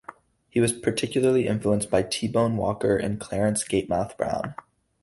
He 0.49 0.59
was 0.59 0.73
particularly 0.73 1.45
influenced 1.45 1.91
by 1.91 2.01
T-Bone 2.01 2.57
Walker 2.57 2.97
and 2.97 3.19
Clarence 3.19 3.63
"Gatemouth" 3.63 4.17
Brown. 4.17 4.55